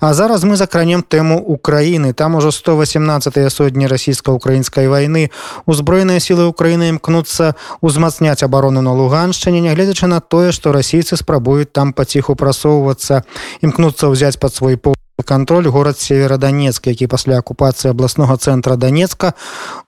[0.00, 2.12] А зараз мы закранем тэму Украіны.
[2.12, 5.30] Там ужо 118 сотні расійска-украінскай вайны.
[5.66, 11.92] Узброеныя сілы Украіны імкнуцца узмацняць абарону на Луганшчыне, нягледзячы на тое, што расійцы спрабуюць там
[11.92, 13.24] паціху прасоўвацца,
[13.60, 19.34] імкнуцца ўзяць пад свой пол контроль город северодонецк які пасля акупацыі абласнога цэнтра донецка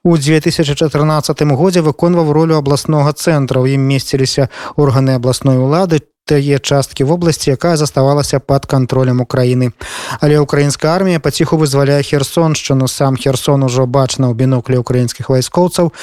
[0.03, 7.03] у 2014 годзе выконваў ролю абласнога цэнтра у ім месціліся органы абласной улады тае часткі
[7.03, 9.73] вобласці якая заставалася под контролем украины
[10.19, 12.87] але украінская армія паціху вызваляе херсоншчыну.
[12.87, 15.93] Сам херсон ужо бачна ў біноклі украінскіх вайскоўцаў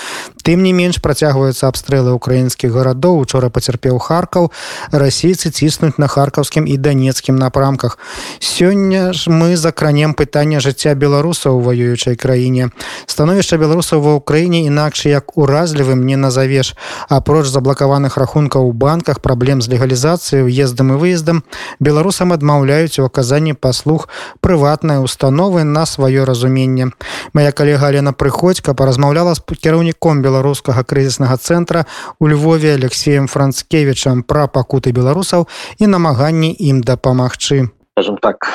[0.49, 3.21] тым не менш працягваюцца абстрэлы украінскіх гарадоў.
[3.21, 4.49] Учора пацярпеў харкаў.
[4.89, 7.99] Расійцы ціснуць на харкаўскім і данецкім напрамках.
[8.41, 12.73] Сёння ж мы закранем пытання жыцця беларусаў у ваюючай краіне.
[13.05, 16.73] Становішча беларусаў ва ўкраіне інакш як уразлівым не назавеш.
[17.13, 21.45] Апроч заблакаваных рахункаў у банках праблем з легалізацыі уездам і выездам
[21.77, 24.09] беларусам адмаўляюць у аказанні паслуг
[24.41, 26.97] прыватнай установы на сваё разуменне.
[27.37, 31.85] Моя калега Алена прыходька паразмаўляла з кіраўніком беларускага крызіснага цэнтра
[32.21, 37.75] у Львове алексеем францкевичам пра пакуты беларусаў і намаганні ім дапамагчы.
[37.99, 38.47] Скажем так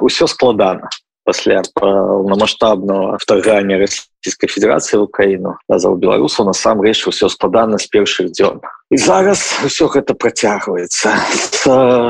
[0.00, 0.90] усё складана
[1.28, 8.64] пасля паўнамасштабного вторгання расійскай федерацыі в украіну назаў беларусаў насамрэч усё складана з першых дзён
[8.88, 11.12] і зараз все гэта працягваецца.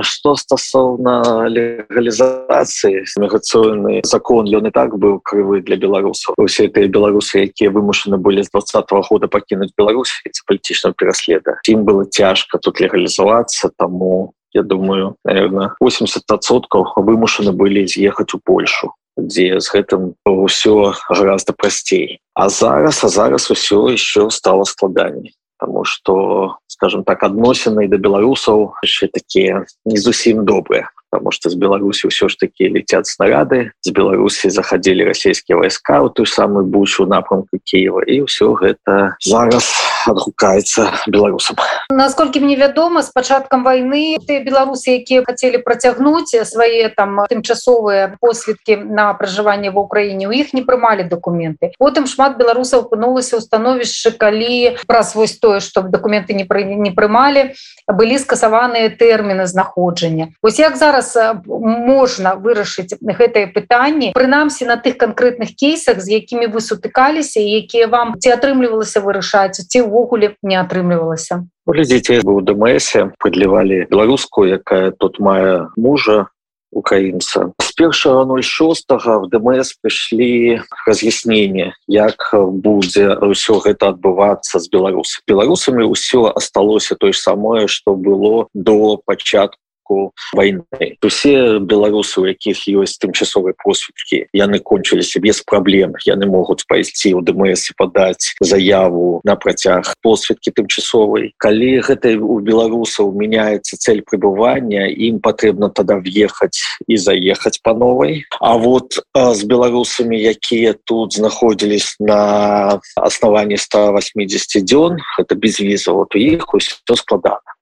[0.06, 6.38] Что стасоўна легалізацыі міграцыйны закон ён і так быў крывы для беларусаў.
[6.38, 10.14] Усе гэтыя беларусы якія вымушаны былі з двадцатого года пакінуць Беларусь
[10.47, 18.34] палітычного пераследа ім было цяжка тут легалізавацца тому я думаю наверное 80соткаў вымушаны былі з'ехаць
[18.34, 22.20] у Польшу дзе з гэтым ўсё гораздо прасцей.
[22.34, 28.78] А зараз а зараз усё еще стало складаней Таму что скажем так адносіны да беларусаў
[28.83, 33.72] яшчэ такія не зусім добрыя потому что з беларусі ўсё ж таки летят снаряды.
[33.80, 38.04] З беларусі заходили расійскія войска у ту самую бучу напрамку Киева.
[38.04, 39.64] І ўсё гэта зараз
[40.06, 41.56] адгукаецца беларусам
[41.91, 48.76] насколькі мне вядома с пачаткам войны ты беларусы якія хотели працягнуць свае там тымчасовыя последкі
[48.76, 51.72] на пражыванне в Украіне у іх не прымалі документы.
[51.78, 56.92] Потым шмат беларусаў апынулася ў становішчы калі праз вось тое что документы не пры не
[56.92, 57.54] прымалі
[57.88, 61.42] былі скасаваныя тэрміны знаходжання ось як зараз зараз
[61.86, 68.14] можна вырашыць гэтае пытанне прынамсі на тых канкрэтных кейсах з якімі вы сутыкаліся якія вам
[68.19, 75.69] ці атрымлівалася вырашаць ці ўвогуле не атрымлівалася глядзіце быў дмсе падлівалі беларускую якая тут мае
[75.76, 76.26] мужа
[76.72, 85.22] украінца с першага 06 в дмс прыйшлі раз'яснение як будзе ўсё гэта адбывацца з беларус
[85.28, 90.65] беларусамі ўсё асталося той самое что было до пачатку пачатку войны.
[91.03, 97.25] Усе беларусы у якіх ёсць тымчасовыя посведкі яны кончыліся без праблем яны могуць пайсці ў
[97.25, 99.94] дмс падаць заяву на працяг.
[100.03, 107.60] Посведкі тымчасовай калі гэта у беларусаў мяняецца цель пребывання ім патрэбна тада въехаць і заехаць
[107.62, 115.60] по новой А вот з беларусамі якія тут знаходзілись на основании 180 дзён это без
[115.60, 117.57] віза вот у іх усё складана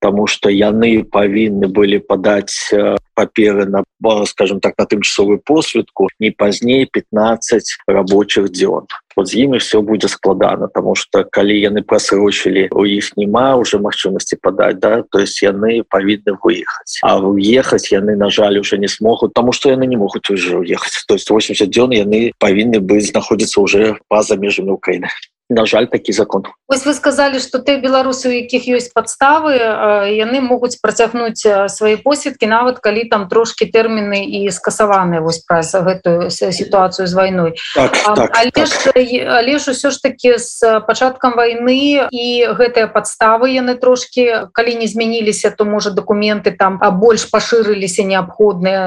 [0.00, 3.84] тому что яны павінны былі подать э, паперы на
[4.26, 10.08] скажем так на тымчасовую посведку не пазней 15 рабочих дзён вот з імі все будзе
[10.08, 15.42] складана тому что калі яны прасрочылі у іх няма уже магчымасці подать да то есть
[15.42, 19.96] яны павінны выехаць а уехаць яны на жаль уже не смогут тому что яны не
[19.96, 21.04] могуць уже уехать.
[21.06, 25.08] То есть 80 дзён яны павінны быць знаходзіцца уже па-за межамі Украины
[25.50, 29.58] на жаль такі закон Вось вы сказали что ты беларусы у якіх ёсць подставы
[30.06, 36.30] яны могуць працягнуць свои посведкі нават калі там трошки тэрміны і скасаваны вось праз гэтую
[36.30, 38.66] сітуацыю з вайной так, так, але так.
[38.66, 38.94] ж,
[39.26, 44.86] але ж усё ж таки с пачаткам войны і гэтыя подставы яны трошки калі не
[44.86, 48.86] змяніліся то можа документы там а больш пашырыліся неабходныя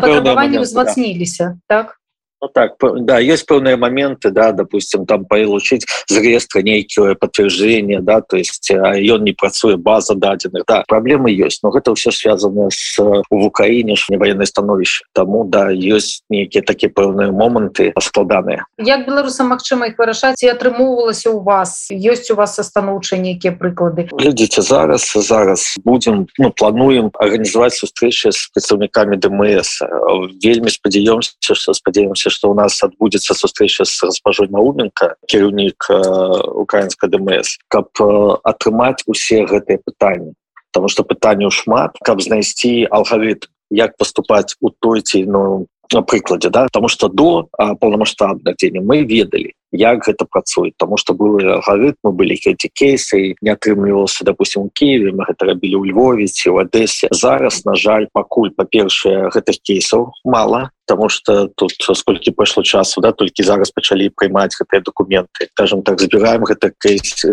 [0.63, 1.84] узмацніліся да.
[1.84, 2.00] так
[2.44, 2.75] Ну, так
[3.07, 8.69] да есть пэўныя моменты да допустим там получить з реестра нейкіе подтверждение да то есть
[8.69, 11.63] ён не працуе база дадзеных да проблемы есть.
[11.63, 16.92] Но гэта все связано с в украіне не военное становішча тому да есть нейкіе такія
[16.92, 20.44] пэўныя моманты складаныя як беларусам Мачыма их вырашаць?
[20.44, 21.88] І атрымоўвалася у вас?
[21.92, 24.12] Есть у вас станоўчыя нейкія прыклады?
[24.12, 29.80] Глядзіце зараз зараз будем ну плануем органнізаваць сустрэчы с прадстаўнікамі дмс.
[30.44, 35.97] Вельмі спадзяёмся что спадзяемся что у нас адбудзецца сустрэча с госпожой науменко кіраўнік э,
[36.65, 38.09] украинской дмс каб э,
[38.44, 40.33] атрымаць усе гэтыя пытанні
[40.74, 46.50] потому что пытанняў шмат каб знайсці алгарытм як поступаць у той ці ну на прыкладе
[46.50, 46.63] да?
[46.65, 47.47] Потому что до
[47.80, 53.50] полномасштабных дзеня мы ведалі як гэта працуе тому что были алгоритмы были эти кейсы не
[53.50, 57.08] атрымлівался допустим у Киеве мы гэта рабілі у Львове ці в Одессе.
[57.12, 63.12] Зараз на жаль пакуль па-першае гэтых кейсаў мало потому что тут сколькі пайшло часу да
[63.12, 65.48] толькі зараз пачалі прымаць гэтыя документы.
[65.56, 67.26] Скажем так забираем гэта кейс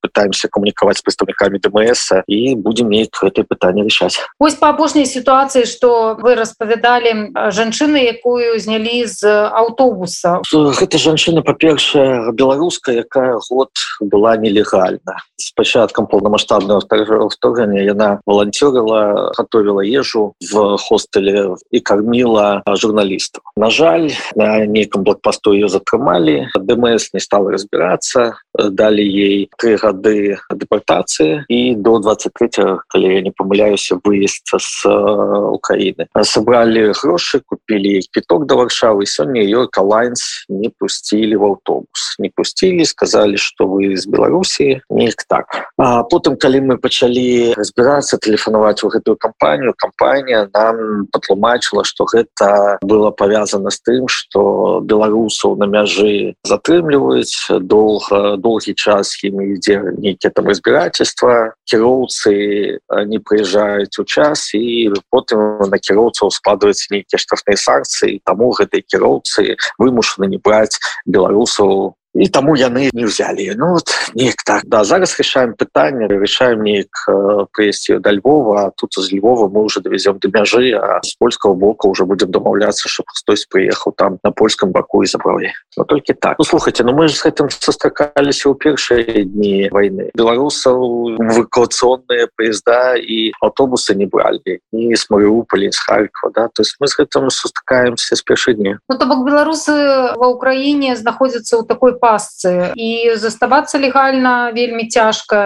[0.00, 5.64] пытаемся камунікаваць с прадстаўнікамі ДМС і будем неяк гэтае пытанне решать ось по апошняй ситуации
[5.64, 10.42] что вы распавядалі жанчыны якую знялі з аўтобуса.
[10.52, 11.42] Гэта жанчына
[11.82, 13.70] па-першая беларуская якая год
[14.00, 15.16] была нелегальна.
[15.36, 16.80] С пачаткам полномасштабного
[17.28, 23.42] вторгнення яна волонтерила готовила ежу в хостеле і кормила журналистов.
[23.56, 30.38] На жаль на нейкам блокпасту ее затрымалі дмс не стала разбираться далі ей три гады
[30.54, 32.48] депортацыі і до 23
[32.88, 36.06] калі я не памыляюся выезд с Украины.
[36.22, 42.16] Собрали грошы купили квіток до варшавы сёння ее калайнс не пустили в автобус.
[42.18, 45.46] Не пустили сказали что вы из беларусі неяк так.
[45.76, 52.78] А потым калі мы пачалі разбираться тэлефанаваць у гэтую кампанію кампанія нам патлумачыла что гэта
[52.82, 60.30] было повязано с тым что беларусаў на мяжы затрымліваюць долго доўгі час імі ідзе нейкіе
[60.30, 61.54] там разбирательства.
[61.64, 68.20] Кіроўцы не прыязджаюць у час і потым на кіроўцаў складваюць нейкія штрафныя санкцыі.
[68.24, 73.88] Таму гэтай кіроўцы вымушаны не браць беларусаў so і таму яны не взяли ну вот
[74.14, 74.62] неяк так.
[74.64, 79.80] Да зараз решаем пытанне решаем неяк э, прыйсці до Львова тут з Львова мы уже
[79.80, 84.30] довезем до мяжы а с польского боку уже будем домаўляться чтобы хтось приехал там на
[84.30, 86.38] польском баку и забрали но только так.
[86.38, 90.10] Ну слухайте ну мы же с этим состракались у першие дни войны.
[90.14, 94.60] Белорусов эвакуационные поезда и автобусы не брали.
[94.72, 96.48] Не с Мариуполя с Харькова да.
[96.48, 99.72] То есть мы с этим сустракаемся с перши дни ну, то бок белорусы
[100.16, 102.74] в Украине находятся у такой пасцы.
[102.74, 105.38] І заставацца легальна вельмі цяжка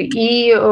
[0.00, 0.30] і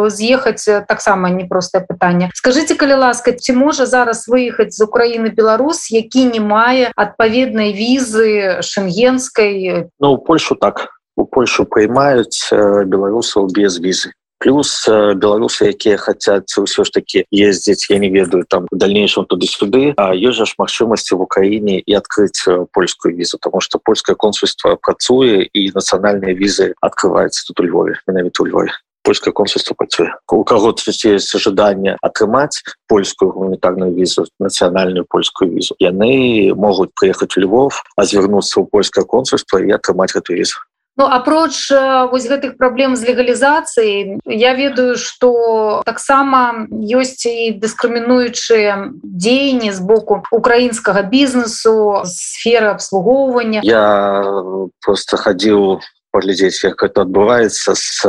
[0.08, 2.32] з'ехаць таксама непростае пытанне.
[2.32, 8.64] Скажите калі ласка ці можа зараз выехаць з Украіны Беларус які не мае адпаведнай візы
[8.64, 10.88] шенгенскай Ну Польшу так.
[11.18, 12.48] У Польшу прыймаюць
[12.88, 18.46] беларусаў без візы плюс э, беларусы якія хотят ўсё ж таки ездзіць я не ведаю
[18.46, 23.38] там в дальнейшем туды-сюды а ёсць ж магчымасці в Украіне і открыть э, польскую візу
[23.38, 28.70] потому что польское консульство працуе і нацыянальныя візы открывается тут у Львове менавіта у Львове.
[29.02, 36.54] Польское консульство працуе у кого есть ожидание атрымаць польскую гуманітарную візу нацыянальную польскую візу яны
[36.54, 40.62] могуць приехать в Львов а звярнуцца ў польское консульство і атрымаць эту візу
[40.98, 41.70] Ну, апроч
[42.10, 50.26] вось гэтых праблем з легалізацыяй я ведаю что таксама ёсць і дыскрымінуючыя дзеянні з боку
[50.34, 53.62] украінскага бізнесу сферы абслугоўвання.
[53.62, 54.26] Я
[54.82, 55.78] просто хадзіў
[56.18, 58.02] паглядзець як это адбываецца с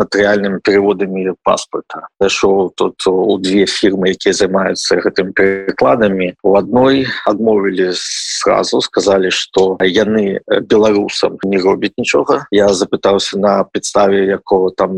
[0.00, 2.08] натарыяльнымі переводамі паспорта.
[2.20, 9.76] Зашоў тут у две фірмы якія займаюцца гэтым перекладамі у адной адмовілі сразу сказали что
[9.84, 14.96] яны беларусам не робяць нічога я запытаўся на підставе якого там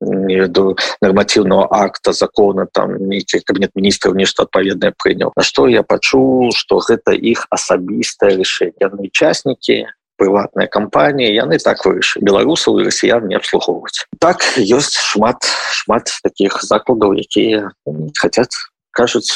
[0.00, 6.50] веду нормативного акта закона там нейкі кабінет міністраў нешта адпаведнае прыняў на что я пачу
[6.56, 8.76] что гэта іх асабістае решение.
[8.80, 9.86] Яны участники
[10.20, 16.60] прыватная кампанія яны так выйшы беларусаў і расіян не абслугоўваць так ёсць шмат шмат таких
[16.60, 17.72] закладаў якія
[18.20, 18.52] хотят
[18.92, 19.32] кажуць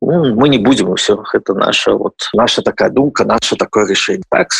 [0.00, 4.52] ну, мы не будем все это наша вот наша такая думка наше такое решение так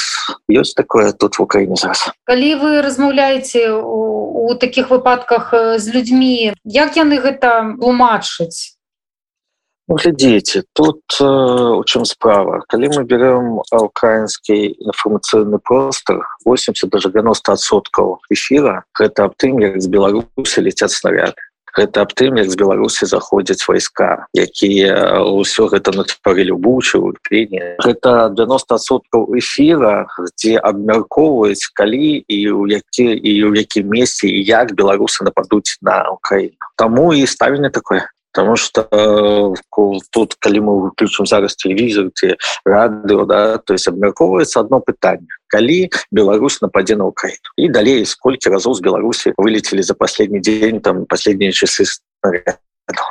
[0.49, 2.11] ёсць такое тут в Украине зараз.
[2.25, 8.78] Калі вы размаўляеце у, у таких выпадках з людьми як яны гэта тлумачыць
[9.97, 12.63] глядзіце тут э, у чым справа.
[12.69, 19.89] Калі мы берем украінскі інфармацыйны простор 80 даже 90соткаў эфира гэта аб тым як з
[19.89, 21.41] беларусі летят снаряды.
[21.73, 28.29] Гэта аб тым як з беларусі заходзяць войска якія ўсё гэта натварылі бучу пене гэта
[28.37, 30.05] 90соткаў эфира
[30.37, 36.13] дзе абмяркоўваюць калі і у які і ў якім месці і як беларусы нападуць на
[36.13, 39.55] Украіну Таму і ставленне такое потому что э,
[40.11, 42.11] тут калі мы выключим зараз телевизор
[42.65, 47.49] радыо да то есть абмяркоўваецца одно пытанне калі Беларусь нападзе на Украину.
[47.57, 51.85] И далей сколько разоў з Беларусі вылетели за последний день там последние часы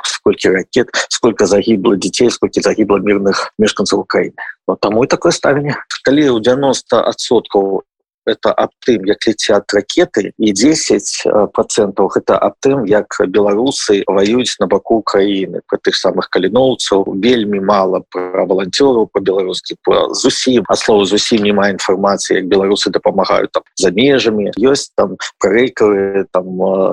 [0.04, 4.36] сколько ракет сколько загибло детей сколько загибло мирных мешканцев Украины.
[4.66, 7.82] Вот тому и такое ставленне калі у 90 отсотков
[8.28, 14.56] это аб тым як летят ракеты і 10 процентов это аб тым як беларусы воююць
[14.60, 15.60] на баку Украины.
[15.66, 19.76] Про тых самых каліноўцаў вельмі мало про волонтераў по-беларускі
[20.12, 26.26] зусім а слова зусім няма інфармацыі як беларусы дапамагаюць там за межамі ёсць там прэйкавы
[26.32, 26.44] там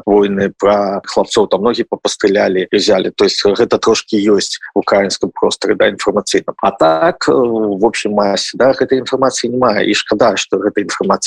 [0.05, 3.09] войны про хлопцоў там многі попастрелялі взяли.
[3.09, 8.71] То есть гэта трошки ёсць украінском просторы да інфармацыйна а так в общем массе да
[8.71, 11.24] гэтай інфармацыі не мае і шкада что гэта інфармацыя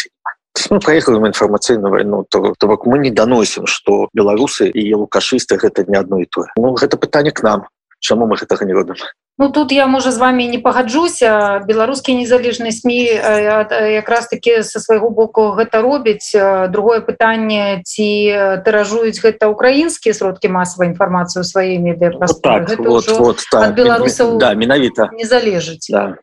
[0.71, 5.85] мы проехаем інфармацыйную войну то, то бок мы не даносім что беларусы і лукашысты гэта
[5.88, 7.67] не одно і тое ну гэта пытанне к нам.
[8.00, 8.95] Чаму мы гэтага не робім
[9.40, 15.11] Ну тут я можа з вами не пагаджуся беларускія незалежныя сМ якраз таки со свайго
[15.11, 16.35] боку гэта робіць.
[16.69, 18.35] Другое пытанне ці
[18.67, 23.75] тыражуюць гэта украінскія сродкі масавай інфармацыю свае медыа вот так, вот, вот, так.
[23.78, 25.87] беларусаў да менавіта не залежыць.
[25.87, 26.19] Да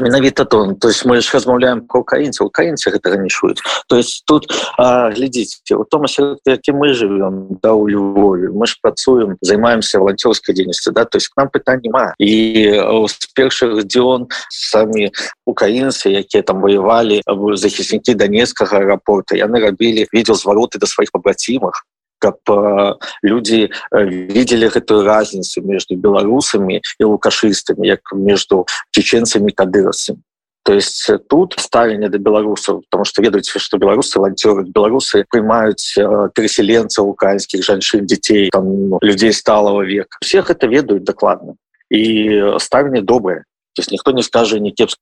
[0.00, 4.24] менавіта то то есть мы ж размаўляем про украінцаў украінцы гэтага не шуюць то есть
[4.26, 4.46] тут
[4.78, 6.04] глядзіце у том
[6.44, 11.28] які мы живем да у Львове мы ж працуем займаемся волонцёрской дзейнасці да то есть
[11.28, 12.14] к нам пытань няма.
[12.18, 15.10] І з першых дзён самі
[15.46, 17.22] украінцы якія там воевалі
[17.54, 21.86] захіснікі данецкага аэрапорта яны рабілі видел звароты да сваіх пабрацімах
[22.22, 22.38] каб
[23.22, 30.22] люди видели гэтую разницу между беларусами и лукашистами як между чеченцами кадыросами.
[30.64, 34.62] То есть тут ставление до беларусаў потому что ведаеце что беларусы волонтеры.
[34.62, 35.98] Беларусы прымаюць
[36.34, 40.18] переселенцаў украинских жанчын детей там людей сталого века.
[40.22, 41.56] Всех это ведаюць докладно.
[41.90, 45.00] И ставление доброе то есть никто не скажет не кепско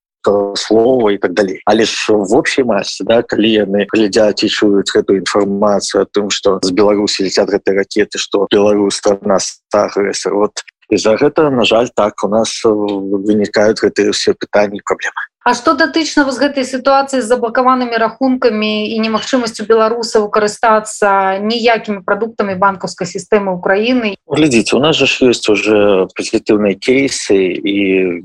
[0.57, 1.61] слова и так далее.
[1.65, 6.31] Але ж в общей массе да калі яны глядзяць і чуюць гэтую інфармацыю о том
[6.31, 11.89] что з беларусі летят гэтай ракеты что беларус нас агрессор вот из-за гэта на жаль
[11.95, 17.28] так у нас вынікаюць гэтые все пытанні проблемы А што датычна з гэтай сітуацыі з
[17.32, 25.09] заблакаванымі рахункамі і немагчымасцю беларусаў карыстацца ніякімі прадуктамі банкаўскай сістэмы Украіны глядзіце у нас же
[25.09, 28.20] ж ёсць уже пазітыўныя кейсы і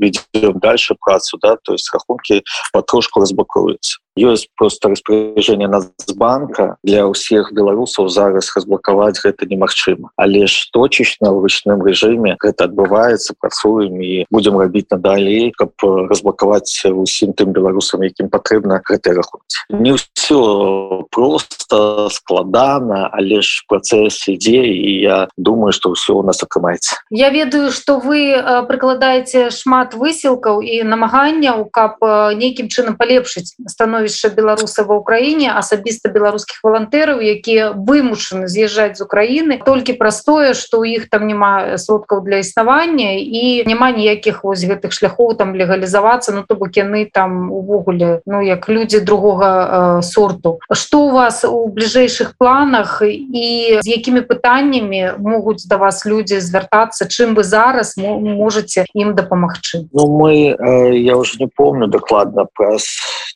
[0.59, 2.43] дальше працу да то есть рахункі
[2.75, 10.15] патрошку разблокуюцца ёсць просто распоряжение нацбанка для ўсіх беларусаў зараз разблокаваць гэта немагчыма.
[10.15, 16.87] Але ж точечна ў ручным режиме гэта адбываецца працуем і будем рабіць надалей каб разблокаваць
[16.87, 24.63] усім тым беларусам якім патрэбна гэты рахунці не все просто складана але ж працэс ідзе
[24.63, 27.03] і я думаю что ўсё у нас атрымаецца.
[27.11, 31.99] Я ведаю что вы прыкладаеце шмат высілкаў і намаганняў каб
[32.39, 39.01] нейкім чынам палепшыць становіць становішча беларуса ва ўкраіне асабіста беларускіх валантэраў якія вымушаны з'язджаць з
[39.01, 39.59] Украіны.
[39.65, 44.93] Толькі простое что у іх там няма сродкаў для існавання і няма ніякіх вось гэтых
[44.93, 50.59] шляхоў там легалізавацца ну то бок яны там увогуле ну як людзі другога э, сорту.
[50.71, 57.09] Что у вас у бліжэйшых планах і з якімі пытаннямі могуць да вас людзі звяртацца
[57.09, 59.89] чым вы зараз можете ім дапамагчы?
[59.93, 62.85] Ну мы э, я уже не помню дакладна праз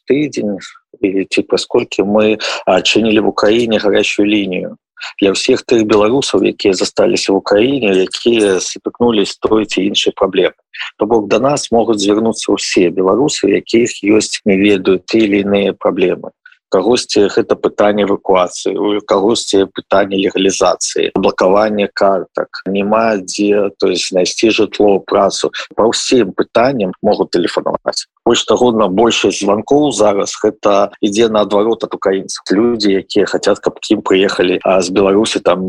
[0.09, 0.58] тыдзень
[1.01, 4.77] или типа сколько мы адчынілі в Украіне гарячую лінію
[5.21, 10.59] для ўсіх тых беларусаў якія засталіся в Украіне якія сутыкнулись той ці іншай праблемы
[10.97, 16.35] то бок до нас могуць звярнуцца ўсе беларусы якіх ёсць не ведаюць или іныя праблемы
[16.69, 24.49] кагосьці гэта пытанне эвакуацыі у кагосьці пытанне легалізацыі блакавання картак няма дзе то есть знайсці
[24.49, 25.51] жытло працу.
[25.75, 28.07] По ўсім пытанням могуць тэлефанаваць.
[28.25, 32.45] Больш таго на большасць званкоў зараз гэта ідзе наадварот от украінцаў.
[32.51, 35.65] Людзі якія хотят каб кім прыехалі а з беларусі там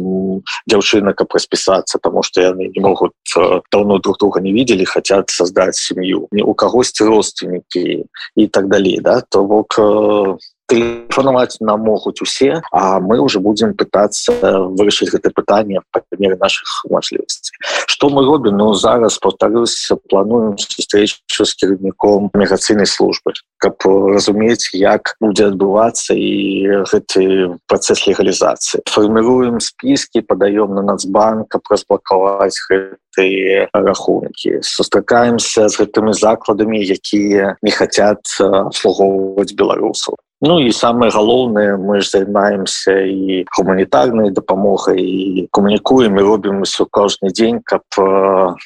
[0.68, 3.12] дзяўчына каб распісацца тому что яны не могуць
[3.72, 8.04] давно друг друга не видели хотят создать сем'ю не у кагосьці родственнікі
[8.36, 9.22] і так далей да?
[9.30, 9.80] То бок
[10.70, 14.32] тэлефанаваць нам могуць усе а мы уже будем пытаться
[14.78, 21.44] вырашыць гэта пытанне по мере наших мажлівасцей что мы робім ну зараз повторюсь плануем встречу
[21.44, 30.22] с кіраўніком міграцыйнай службы каб разумець як будзе адбывацца і гэты працэс легалізацыі фармируем спіски
[30.22, 39.52] падаём на нацбанк каб разблакаваць гэты рахункі сустракаемся з гэтымі закладамі якія не хотят обслугоўваць
[39.52, 46.64] беларусаў Ну і самае галоўнае мы ж займаемся і гуманітарнай дапамогай і камунікуем і робім
[46.64, 47.84] усё кожны дзень каб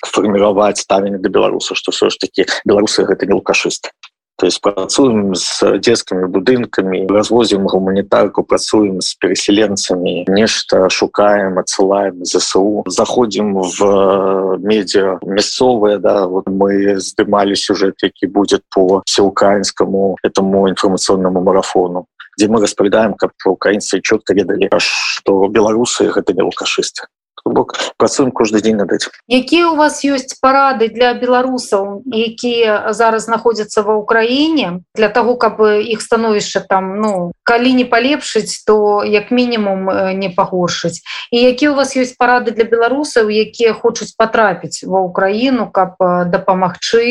[0.07, 3.91] фарміраваць ставенне да беларуса што ўсё ж такі беларусы гэта не лукашысты
[4.37, 12.85] то есть працуем с детскими будынками развозим гуманітарку працуем с переселенцами нешта шукаем отсылаем засу
[12.87, 21.41] заходим в медиа мясцовые да вот мы здымали сюжет які будет по всеукраинскому этому информационному
[21.41, 27.07] марафону где мы распавядаем как украинцы четко ведали что беларусы гэта не лукашисты
[27.45, 29.11] бок працуем кожны дзень над этим.
[29.29, 35.61] Якія у вас ёсць парады для беларусаў якія зараз знаходзяцца ва ўкраіне для того каб
[35.61, 41.05] іх становішча там ну калі не палепшыць то як мінімум не пагоршыць?
[41.31, 47.05] І які у вас ёсць парады для беларусаў якія хочуць потрапіць ва ўкраіну каб дапамагчы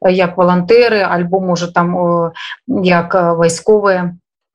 [0.00, 2.32] як валантэры альбо можа там
[2.66, 4.14] як вайсковыя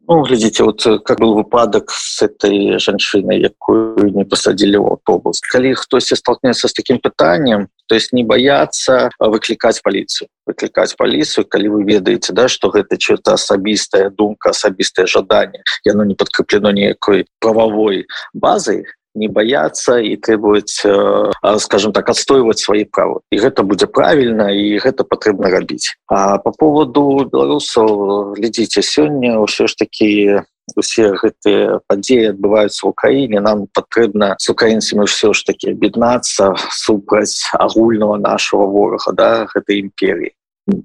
[0.10, 5.40] Ну, глядзіце вот как был выпадак с этой жанчыной якую не посадили в автобус.
[5.40, 10.30] Калі хтосьці столкнется с таким пытанием то есть не бояться выклікаць полицию.
[10.48, 16.16] Выклікаць полицию калі вы ведаеце да что гэта что-то асабістая думка асабістае жаданне яно не
[16.16, 18.86] подкреплено некой правовой базой
[19.16, 24.78] не бояться и требовать э, скажем так отстойвать свои правы и гэта будет правильно и
[24.78, 30.42] гэта потребно рабіць а по поводу беларусаў глядзіце сёння ўсё ж таки
[30.76, 37.50] усе гэтыя падзеі адбываюцца в украіне нам патрэбна с украінцамі все ж таки аб'яднацца супраць
[37.54, 40.36] агульного нашего ворага да гэтай імперии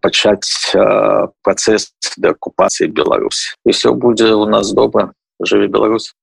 [0.01, 5.13] пачаць э, працэс деакупацыі Беларусь і все будзе у нас добра
[5.43, 6.15] жыве Беларусь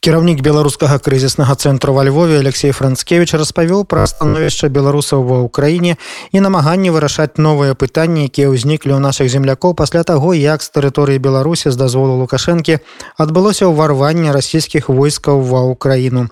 [0.00, 5.94] кіраўнік беларускага крызіснага цэнтру ва Львове Алексей францкевич распавёў пра становішча беларусаў ва ўкраіне
[6.34, 11.22] і намаганні вырашаць новыя пытанні якія ўзніклі ў наших землякоў пасля таго як з тэрыторыі
[11.22, 12.82] беларусі з дазволу лукашэнкі
[13.14, 16.26] адбылося ўварванне расійскіх войскаў ва ўкраіну